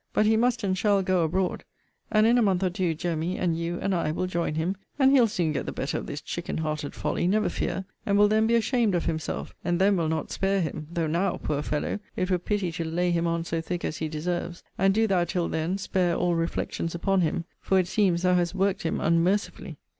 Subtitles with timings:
[0.13, 1.63] But he must and shall go abroad:
[2.09, 5.11] and in a month or two Jemmy, and you, and I, will join him, and
[5.11, 8.47] he'll soon get the better of this chicken hearted folly, never fear; and will then
[8.47, 12.31] be ashamed of himself: and then we'll not spare him; though now, poor fellow, it
[12.31, 14.63] were pity to lay him on so thick as he deserves.
[14.75, 18.55] And do thou, till then, spare all reflections upon him; for, it seems, thou hast
[18.55, 19.77] worked him unmercifully.